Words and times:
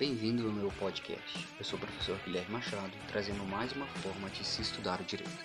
Bem-vindo 0.00 0.46
ao 0.46 0.52
meu 0.54 0.72
podcast. 0.78 1.46
Eu 1.58 1.62
sou 1.62 1.78
o 1.78 1.82
professor 1.82 2.18
Guilherme 2.24 2.52
Machado, 2.52 2.96
trazendo 3.08 3.44
mais 3.44 3.70
uma 3.72 3.86
forma 3.86 4.30
de 4.30 4.42
se 4.42 4.62
estudar 4.62 4.98
o 4.98 5.04
direito. 5.04 5.44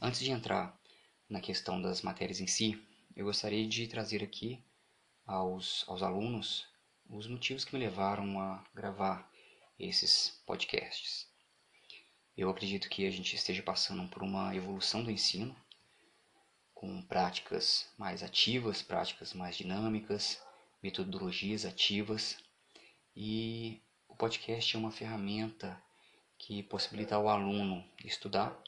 Antes 0.00 0.20
de 0.20 0.30
entrar 0.30 0.74
na 1.28 1.38
questão 1.38 1.82
das 1.82 2.00
matérias 2.00 2.40
em 2.40 2.46
si, 2.46 2.82
eu 3.14 3.26
gostaria 3.26 3.68
de 3.68 3.86
trazer 3.86 4.24
aqui 4.24 4.64
aos, 5.26 5.84
aos 5.86 6.02
alunos 6.02 6.66
os 7.10 7.26
motivos 7.26 7.62
que 7.62 7.74
me 7.74 7.84
levaram 7.84 8.40
a 8.40 8.64
gravar 8.74 9.30
esses 9.78 10.42
podcasts. 10.46 11.28
Eu 12.34 12.48
acredito 12.48 12.88
que 12.88 13.06
a 13.06 13.10
gente 13.10 13.36
esteja 13.36 13.62
passando 13.62 14.08
por 14.08 14.22
uma 14.22 14.56
evolução 14.56 15.04
do 15.04 15.10
ensino, 15.10 15.54
com 16.82 17.00
práticas 17.00 17.88
mais 17.96 18.24
ativas, 18.24 18.82
práticas 18.82 19.32
mais 19.32 19.56
dinâmicas, 19.56 20.42
metodologias 20.82 21.64
ativas. 21.64 22.36
E 23.14 23.80
o 24.08 24.16
podcast 24.16 24.74
é 24.74 24.78
uma 24.80 24.90
ferramenta 24.90 25.80
que 26.36 26.60
possibilita 26.64 27.14
ao 27.14 27.28
aluno 27.28 27.84
estudar 28.04 28.60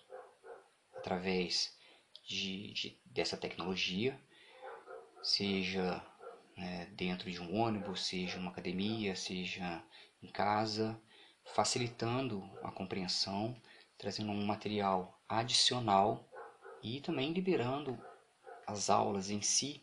através 0.97 1.77
de, 2.25 2.73
de 2.73 3.01
dessa 3.05 3.37
tecnologia, 3.37 4.17
seja 5.21 6.01
né, 6.57 6.87
dentro 6.93 7.29
de 7.29 7.43
um 7.43 7.61
ônibus, 7.61 8.07
seja 8.07 8.37
numa 8.37 8.53
academia, 8.53 9.17
seja 9.17 9.85
em 10.23 10.31
casa, 10.31 10.97
facilitando 11.47 12.49
a 12.63 12.71
compreensão, 12.71 13.61
trazendo 13.99 14.31
um 14.31 14.47
material 14.47 15.21
adicional 15.29 16.31
e 16.81 17.01
também 17.01 17.33
liberando 17.33 17.99
as 18.67 18.91
aulas 18.91 19.31
em 19.31 19.43
si 19.43 19.83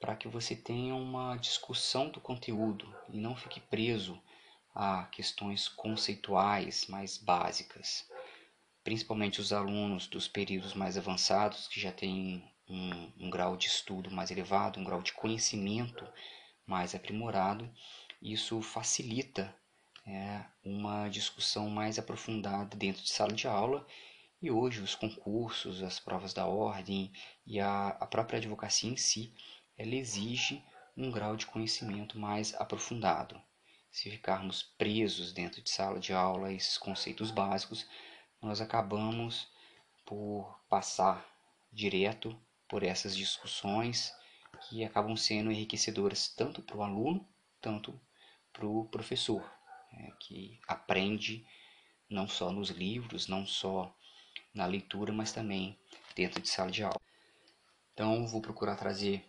para 0.00 0.16
que 0.16 0.26
você 0.26 0.56
tenha 0.56 0.94
uma 0.94 1.36
discussão 1.36 2.08
do 2.08 2.20
conteúdo 2.20 2.92
e 3.10 3.18
não 3.18 3.36
fique 3.36 3.60
preso 3.60 4.20
a 4.74 5.04
questões 5.04 5.68
conceituais 5.68 6.86
mais 6.86 7.18
básicas. 7.18 8.08
Principalmente 8.82 9.40
os 9.40 9.52
alunos 9.52 10.06
dos 10.06 10.26
períodos 10.26 10.72
mais 10.72 10.96
avançados, 10.96 11.68
que 11.68 11.78
já 11.78 11.92
têm 11.92 12.42
um, 12.66 13.12
um 13.26 13.30
grau 13.30 13.56
de 13.56 13.66
estudo 13.66 14.10
mais 14.10 14.30
elevado, 14.30 14.80
um 14.80 14.84
grau 14.84 15.02
de 15.02 15.12
conhecimento 15.12 16.06
mais 16.66 16.94
aprimorado, 16.94 17.70
isso 18.22 18.62
facilita 18.62 19.54
é, 20.06 20.44
uma 20.64 21.08
discussão 21.08 21.68
mais 21.68 21.98
aprofundada 21.98 22.76
dentro 22.76 23.02
de 23.02 23.10
sala 23.10 23.32
de 23.32 23.46
aula 23.46 23.86
e 24.42 24.50
hoje 24.50 24.80
os 24.80 24.94
concursos, 24.94 25.82
as 25.82 26.00
provas 26.00 26.32
da 26.32 26.46
ordem 26.46 27.12
e 27.46 27.60
a, 27.60 27.88
a 27.88 28.06
própria 28.06 28.38
advocacia 28.38 28.90
em 28.90 28.96
si, 28.96 29.34
ela 29.76 29.94
exige 29.94 30.64
um 30.96 31.10
grau 31.10 31.36
de 31.36 31.46
conhecimento 31.46 32.18
mais 32.18 32.54
aprofundado. 32.54 33.40
Se 33.90 34.10
ficarmos 34.10 34.62
presos 34.62 35.32
dentro 35.32 35.60
de 35.60 35.68
sala 35.68 35.98
de 35.98 36.12
aula 36.12 36.48
a 36.48 36.52
esses 36.52 36.78
conceitos 36.78 37.30
básicos, 37.30 37.86
nós 38.40 38.60
acabamos 38.60 39.48
por 40.06 40.58
passar 40.68 41.26
direto 41.72 42.38
por 42.68 42.82
essas 42.82 43.14
discussões 43.14 44.14
que 44.68 44.84
acabam 44.84 45.16
sendo 45.16 45.50
enriquecedoras 45.50 46.28
tanto 46.28 46.62
para 46.62 46.76
o 46.76 46.82
aluno, 46.82 47.28
tanto 47.60 48.00
para 48.52 48.66
o 48.66 48.86
professor, 48.86 49.42
né, 49.92 50.12
que 50.20 50.58
aprende 50.66 51.46
não 52.08 52.26
só 52.26 52.50
nos 52.50 52.70
livros, 52.70 53.26
não 53.28 53.46
só 53.46 53.94
na 54.54 54.66
leitura, 54.66 55.12
mas 55.12 55.32
também 55.32 55.78
dentro 56.14 56.40
de 56.40 56.48
sala 56.48 56.70
de 56.70 56.82
aula. 56.82 57.00
Então, 57.92 58.26
vou 58.26 58.40
procurar 58.40 58.76
trazer 58.76 59.24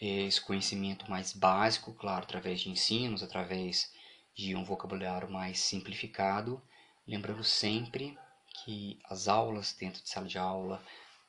esse 0.00 0.40
conhecimento 0.40 1.08
mais 1.10 1.32
básico, 1.32 1.92
claro, 1.94 2.24
através 2.24 2.60
de 2.60 2.70
ensinos, 2.70 3.22
através 3.22 3.92
de 4.34 4.56
um 4.56 4.64
vocabulário 4.64 5.30
mais 5.30 5.60
simplificado, 5.60 6.60
lembrando 7.06 7.44
sempre 7.44 8.18
que 8.64 8.98
as 9.04 9.28
aulas 9.28 9.72
dentro 9.72 10.02
de 10.02 10.08
sala 10.08 10.26
de 10.26 10.38
aula, 10.38 10.82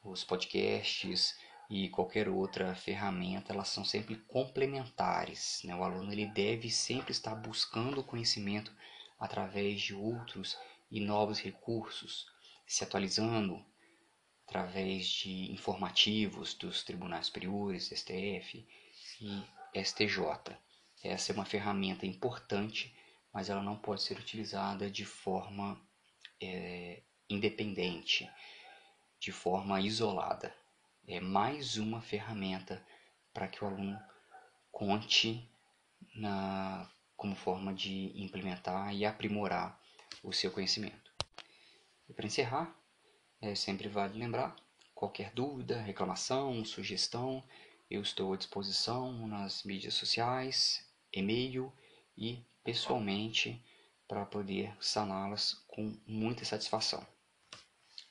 os 0.03 0.23
podcasts 0.23 1.37
e 1.69 1.89
qualquer 1.89 2.29
outra 2.29 2.75
ferramenta, 2.75 3.53
elas 3.53 3.69
são 3.69 3.83
sempre 3.83 4.15
complementares. 4.27 5.61
Né? 5.63 5.75
O 5.75 5.83
aluno 5.83 6.11
ele 6.11 6.27
deve 6.27 6.69
sempre 6.69 7.11
estar 7.11 7.35
buscando 7.35 8.01
o 8.01 8.03
conhecimento 8.03 8.71
através 9.19 9.81
de 9.81 9.93
outros 9.93 10.57
e 10.91 10.99
novos 10.99 11.39
recursos, 11.39 12.27
se 12.65 12.83
atualizando 12.83 13.63
através 14.47 15.07
de 15.07 15.51
informativos 15.51 16.53
dos 16.53 16.83
tribunais 16.83 17.27
superiores, 17.27 17.89
STF 17.89 18.67
e 19.21 19.43
STJ. 19.83 20.55
Essa 21.03 21.31
é 21.31 21.35
uma 21.35 21.45
ferramenta 21.45 22.05
importante, 22.05 22.95
mas 23.33 23.49
ela 23.49 23.61
não 23.61 23.77
pode 23.77 24.01
ser 24.01 24.17
utilizada 24.17 24.89
de 24.89 25.05
forma 25.05 25.79
é, 26.41 27.03
independente, 27.29 28.29
de 29.19 29.31
forma 29.31 29.81
isolada. 29.81 30.55
É 31.07 31.19
mais 31.19 31.77
uma 31.77 32.01
ferramenta 32.01 32.83
para 33.33 33.47
que 33.47 33.63
o 33.63 33.67
aluno 33.67 33.99
conte 34.71 35.47
na, 36.15 36.89
como 37.15 37.35
forma 37.35 37.73
de 37.73 38.11
implementar 38.15 38.93
e 38.93 39.05
aprimorar 39.05 39.79
o 40.23 40.31
seu 40.33 40.51
conhecimento. 40.51 41.14
E 42.07 42.13
para 42.13 42.25
encerrar, 42.25 42.75
é 43.41 43.55
sempre 43.55 43.87
vale 43.87 44.17
lembrar, 44.17 44.55
qualquer 44.93 45.31
dúvida, 45.33 45.81
reclamação, 45.81 46.63
sugestão, 46.63 47.43
eu 47.89 48.01
estou 48.01 48.33
à 48.33 48.37
disposição 48.37 49.27
nas 49.27 49.63
mídias 49.63 49.93
sociais, 49.93 50.83
e-mail 51.13 51.71
e 52.17 52.43
pessoalmente 52.63 53.63
para 54.07 54.25
poder 54.25 54.75
saná-las 54.79 55.53
com 55.67 55.95
muita 56.07 56.45
satisfação. 56.45 57.05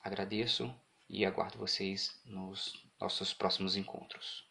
Agradeço 0.01 0.73
e 1.09 1.25
aguardo 1.25 1.57
vocês 1.57 2.19
nos 2.25 2.85
nossos 2.99 3.33
próximos 3.33 3.75
encontros. 3.75 4.45